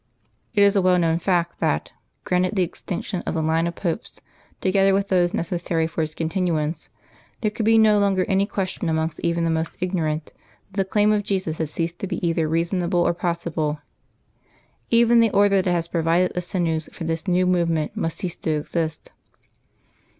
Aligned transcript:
It 0.55 0.61
is 0.63 0.75
a 0.75 0.81
well 0.81 0.97
known 0.97 1.19
fact 1.19 1.59
that, 1.59 1.91
granted 2.23 2.55
the 2.55 2.63
extinction 2.63 3.21
of 3.27 3.35
the 3.35 3.43
line 3.43 3.67
of 3.67 3.75
Popes, 3.75 4.19
together 4.59 4.95
with 4.95 5.09
those 5.09 5.31
necessary 5.31 5.85
for 5.85 6.01
its 6.01 6.15
continuance, 6.15 6.89
there 7.41 7.51
could 7.51 7.65
be 7.65 7.77
no 7.77 7.99
longer 7.99 8.25
any 8.25 8.47
question 8.47 8.89
amongst 8.89 9.19
even 9.19 9.43
the 9.43 9.51
most 9.51 9.77
ignorant 9.79 10.33
that 10.71 10.77
the 10.77 10.85
claim 10.89 11.11
of 11.11 11.21
Jesus 11.21 11.59
had 11.59 11.69
ceased 11.69 11.99
to 11.99 12.07
be 12.07 12.17
either 12.27 12.47
reasonable 12.49 13.01
or 13.01 13.13
possible. 13.13 13.77
Even 14.89 15.19
the 15.19 15.29
Order 15.29 15.61
that 15.61 15.71
has 15.71 15.87
provided 15.87 16.33
the 16.33 16.41
sinews 16.41 16.89
for 16.91 17.03
this 17.03 17.27
new 17.27 17.45
movement 17.45 17.95
must 17.95 18.17
cease 18.17 18.35
to 18.37 18.49
exist. 18.55 19.11